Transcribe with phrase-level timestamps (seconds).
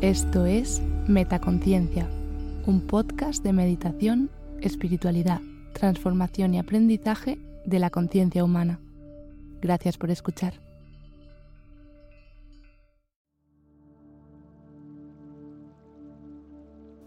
[0.00, 2.08] Esto es Metaconciencia,
[2.66, 4.30] un podcast de meditación,
[4.60, 5.40] espiritualidad,
[5.72, 7.36] transformación y aprendizaje
[7.66, 8.78] de la conciencia humana.
[9.60, 10.54] Gracias por escuchar.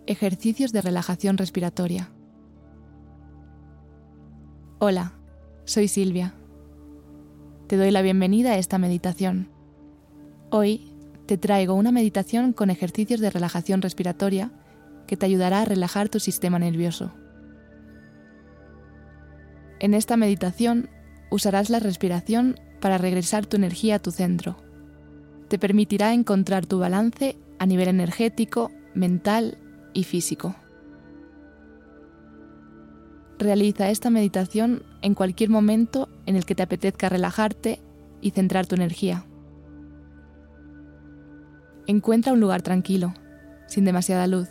[0.06, 2.10] Ejercicios de relajación respiratoria.
[4.80, 5.14] Hola,
[5.64, 6.34] soy Silvia.
[7.68, 9.48] Te doy la bienvenida a esta meditación.
[10.50, 10.91] Hoy
[11.32, 14.52] te traigo una meditación con ejercicios de relajación respiratoria
[15.08, 17.14] que te ayudará a relajar tu sistema nervioso.
[19.80, 20.90] En esta meditación
[21.30, 24.58] usarás la respiración para regresar tu energía a tu centro.
[25.48, 29.58] Te permitirá encontrar tu balance a nivel energético, mental
[29.94, 30.58] y físico.
[33.40, 37.80] Realiza esta meditación en cualquier momento en el que te apetezca relajarte
[38.20, 39.26] y centrar tu energía.
[41.92, 43.14] Encuentra un lugar tranquilo,
[43.68, 44.48] sin demasiada luz.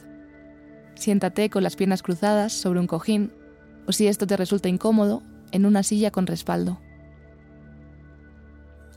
[0.94, 3.32] Siéntate con las piernas cruzadas sobre un cojín
[3.86, 6.78] o si esto te resulta incómodo, en una silla con respaldo.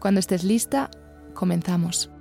[0.01, 0.91] Cuando estés lista,
[1.33, 2.11] comenzamos.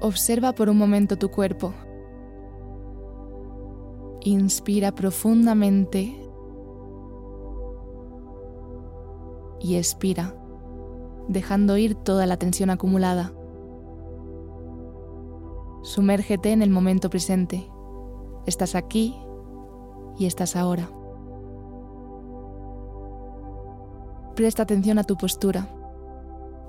[0.00, 1.74] Observa por un momento tu cuerpo.
[4.24, 6.16] Inspira profundamente
[9.58, 10.36] y expira,
[11.26, 13.32] dejando ir toda la tensión acumulada.
[15.82, 17.68] Sumérgete en el momento presente.
[18.46, 19.16] Estás aquí
[20.16, 20.88] y estás ahora.
[24.36, 25.68] Presta atención a tu postura.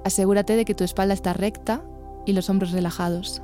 [0.04, 1.86] Asegúrate de que tu espalda está recta
[2.26, 3.44] y los hombros relajados.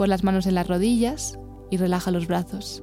[0.00, 1.38] Pon las manos en las rodillas
[1.68, 2.82] y relaja los brazos.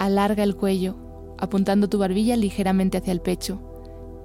[0.00, 0.96] Alarga el cuello,
[1.38, 3.60] apuntando tu barbilla ligeramente hacia el pecho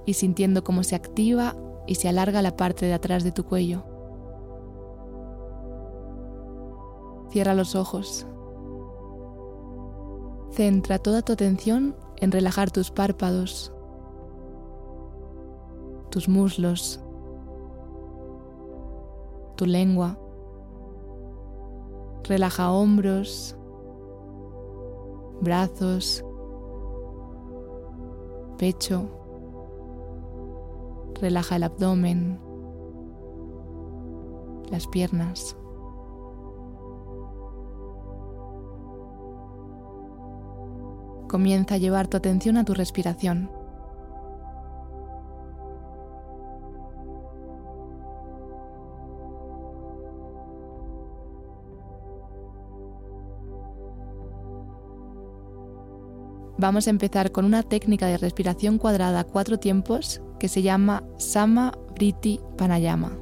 [0.07, 1.55] y sintiendo cómo se activa
[1.85, 3.83] y se alarga la parte de atrás de tu cuello.
[7.29, 8.25] Cierra los ojos.
[10.49, 13.71] Centra toda tu atención en relajar tus párpados,
[16.09, 17.00] tus muslos,
[19.61, 20.17] tu lengua.
[22.23, 23.55] Relaja hombros,
[25.39, 26.25] brazos,
[28.57, 29.03] pecho.
[31.21, 32.39] Relaja el abdomen,
[34.71, 35.55] las piernas.
[41.29, 43.60] Comienza a llevar tu atención a tu respiración.
[56.57, 61.03] Vamos a empezar con una técnica de respiración cuadrada a cuatro tiempos que se llama
[61.17, 63.17] Sama Briti Panayama.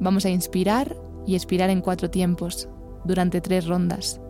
[0.00, 2.68] Vamos a inspirar y expirar en cuatro tiempos
[3.04, 4.20] durante tres rondas.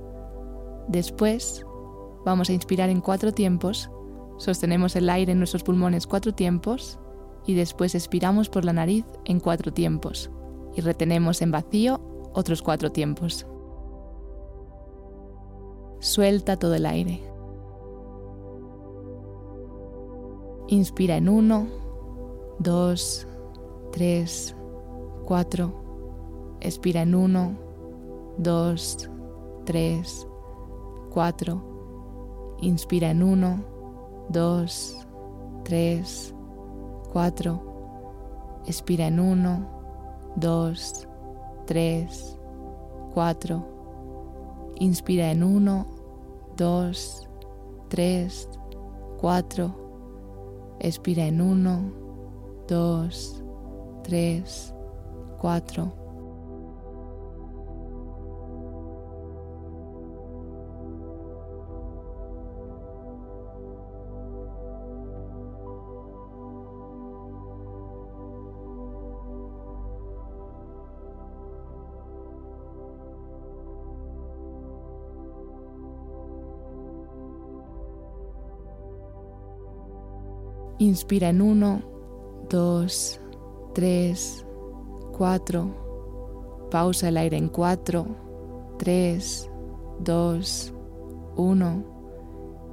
[0.89, 1.65] Después
[2.25, 3.91] vamos a inspirar en cuatro tiempos,
[4.39, 6.99] sostenemos el aire en nuestros pulmones cuatro tiempos
[7.47, 10.31] y después expiramos por la nariz en cuatro tiempos
[10.75, 12.01] y retenemos en vacío
[12.35, 13.47] otros cuatro tiempos.
[16.01, 17.36] Suelta todo el aire.
[20.69, 21.69] Inspira en 1,
[22.59, 23.29] 2,
[23.93, 24.57] 3,
[25.25, 25.73] 4.
[26.61, 27.57] Expira en 1,
[28.39, 29.11] 2,
[29.65, 30.29] 3,
[31.15, 32.57] 4.
[32.63, 33.65] Inspira en 1,
[34.29, 35.07] 2,
[35.63, 36.35] 3,
[37.13, 38.63] 4.
[38.67, 39.67] Expira en 1,
[40.35, 41.09] 2,
[41.67, 42.39] 3,
[43.15, 43.67] 4.
[44.81, 45.87] Inspira en 1,
[46.57, 47.29] 2,
[47.89, 48.49] 3,
[49.21, 49.86] 4
[50.81, 51.93] Expira en 1,
[52.69, 53.45] 2,
[54.05, 54.75] 3,
[55.39, 56.06] 4.
[80.79, 81.81] Inspira en 1,
[82.51, 83.21] 2,
[83.73, 84.47] 3,
[85.17, 86.69] 4.
[86.71, 88.07] Pausa el aire en 4,
[88.79, 89.51] 3,
[90.01, 90.75] 2,
[91.37, 91.85] 1.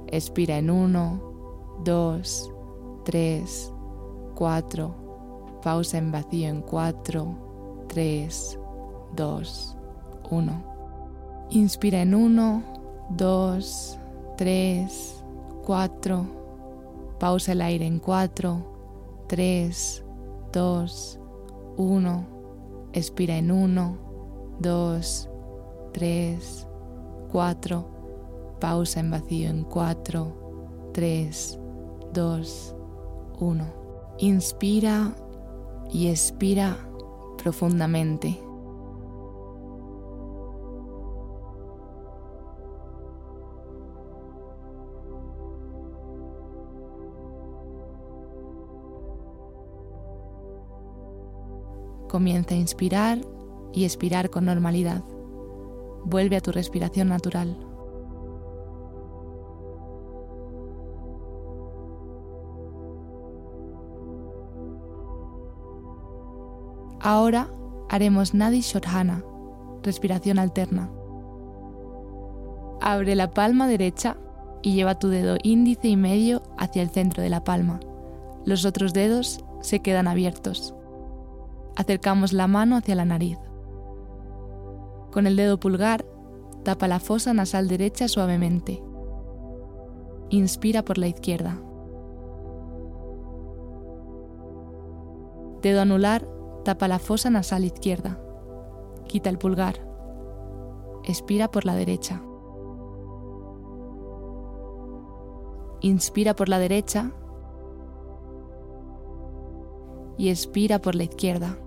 [0.08, 2.52] Expira en 1, 2,
[3.06, 3.72] 3,
[4.34, 4.94] 4.
[5.62, 8.58] Pausa en vacío en 4, 3,
[9.16, 9.76] 2,
[10.30, 10.64] 1.
[11.48, 12.62] Inspira en 1,
[13.16, 13.98] 2,
[14.36, 15.24] 3,
[15.64, 16.43] 4.
[17.18, 20.04] Pausa el aire en 4, 3,
[20.52, 21.20] 2,
[21.76, 22.26] 1.
[22.92, 23.98] Expira en 1,
[24.60, 25.30] 2,
[25.92, 26.68] 3,
[27.32, 28.56] 4.
[28.60, 31.58] Pausa en vacío en 4, 3,
[32.12, 32.76] 2,
[33.40, 33.64] 1.
[34.18, 35.14] Inspira
[35.90, 36.76] y expira
[37.42, 38.43] profundamente.
[52.08, 53.18] Comienza a inspirar
[53.72, 55.02] y expirar con normalidad.
[56.04, 57.56] Vuelve a tu respiración natural.
[67.00, 67.50] Ahora
[67.90, 69.22] haremos Nadi Shodhana,
[69.82, 70.90] respiración alterna.
[72.80, 74.16] Abre la palma derecha
[74.62, 77.80] y lleva tu dedo índice y medio hacia el centro de la palma.
[78.46, 80.74] Los otros dedos se quedan abiertos.
[81.76, 83.38] Acercamos la mano hacia la nariz.
[85.10, 86.04] Con el dedo pulgar,
[86.62, 88.82] tapa la fosa nasal derecha suavemente.
[90.30, 91.60] Inspira por la izquierda.
[95.62, 96.28] Dedo anular,
[96.64, 98.20] tapa la fosa nasal izquierda.
[99.06, 99.86] Quita el pulgar.
[101.04, 102.22] Expira por la derecha.
[105.80, 107.12] Inspira por la derecha
[110.16, 111.58] y expira por la izquierda.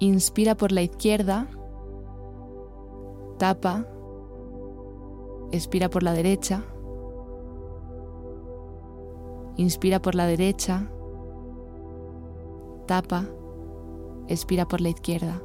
[0.00, 1.46] Inspira por la izquierda,
[3.38, 3.86] tapa,
[5.52, 6.64] expira por la derecha,
[9.56, 10.90] inspira por la derecha,
[12.86, 13.24] tapa,
[14.28, 15.40] expira por la izquierda.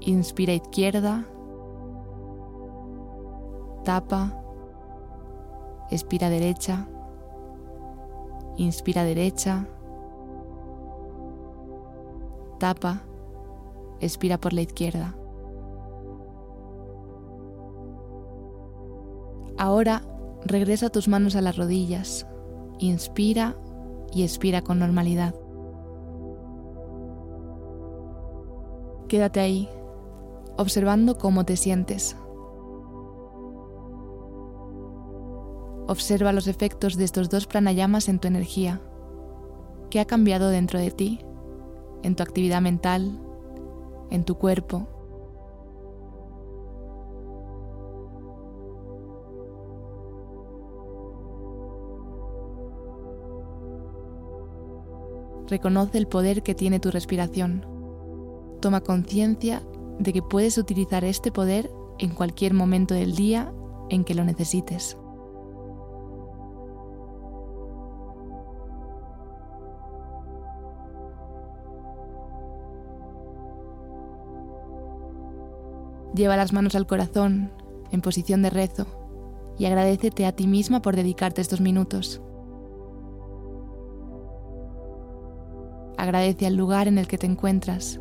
[0.00, 1.26] Inspira izquierda,
[3.84, 4.42] tapa,
[5.90, 6.88] expira derecha,
[8.56, 9.66] inspira derecha,
[12.58, 13.02] tapa,
[14.00, 15.14] expira por la izquierda.
[19.56, 20.02] Ahora
[20.44, 22.26] regresa tus manos a las rodillas,
[22.78, 23.56] inspira
[24.12, 25.34] y expira con normalidad.
[29.08, 29.68] Quédate ahí,
[30.56, 32.16] observando cómo te sientes.
[35.88, 38.82] Observa los efectos de estos dos pranayamas en tu energía.
[39.88, 41.20] ¿Qué ha cambiado dentro de ti?
[42.02, 43.18] En tu actividad mental,
[44.10, 44.88] en tu cuerpo.
[55.48, 57.64] Reconoce el poder que tiene tu respiración.
[58.60, 59.62] Toma conciencia
[59.98, 63.52] de que puedes utilizar este poder en cualquier momento del día
[63.88, 64.98] en que lo necesites.
[76.14, 77.52] Lleva las manos al corazón,
[77.90, 78.86] en posición de rezo,
[79.58, 82.22] y agradecete a ti misma por dedicarte estos minutos.
[85.96, 88.00] Agradece al lugar en el que te encuentras.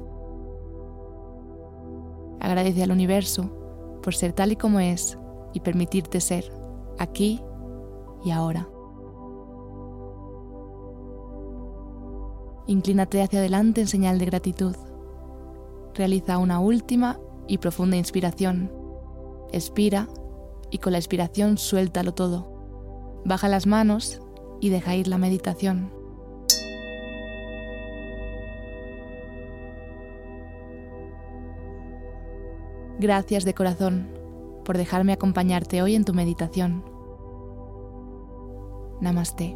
[2.39, 3.49] Agradece al universo
[4.03, 5.17] por ser tal y como es
[5.53, 6.51] y permitirte ser
[6.99, 7.41] aquí
[8.23, 8.69] y ahora.
[12.67, 14.75] Inclínate hacia adelante en señal de gratitud.
[15.95, 18.71] Realiza una última y profunda inspiración.
[19.51, 20.07] Expira
[20.69, 23.21] y con la expiración suéltalo todo.
[23.25, 24.21] Baja las manos
[24.59, 25.91] y deja ir la meditación.
[32.99, 34.09] Gracias de corazón
[34.65, 36.83] por dejarme acompañarte hoy en tu meditación.
[38.99, 39.55] Namaste.